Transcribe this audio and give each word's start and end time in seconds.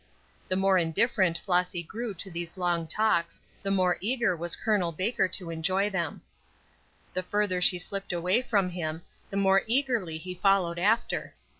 The 0.47 0.55
more 0.55 0.79
indifferent 0.79 1.37
Flossy 1.37 1.83
grew 1.83 2.15
to 2.15 2.31
these 2.31 2.57
long 2.57 2.87
talks 2.87 3.39
the 3.61 3.69
more 3.69 3.99
eager 4.01 4.35
was 4.35 4.55
Col. 4.55 4.91
Baker 4.91 5.27
to 5.27 5.51
enjoy 5.51 5.91
them. 5.91 6.23
The 7.13 7.21
further 7.21 7.61
she 7.61 7.77
slipped 7.77 8.11
away 8.11 8.41
from 8.41 8.71
him, 8.71 9.03
the 9.29 9.37
more 9.37 9.61
eagerly 9.67 10.17
he 10.17 10.33
followed 10.33 10.79
after. 10.79 11.35